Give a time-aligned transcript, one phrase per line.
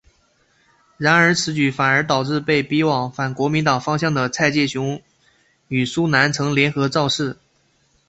[0.97, 4.99] 然而此举反而导致被逼往反国民党方向的蔡介雄
[5.67, 7.37] 与苏南成联合造势。